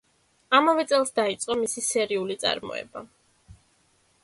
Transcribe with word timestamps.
ამავე 0.59 0.85
წელს 0.91 1.13
დაიწყო 1.19 1.57
მისი 1.59 1.85
სერიული 1.89 2.39
წარმოება. 2.47 3.07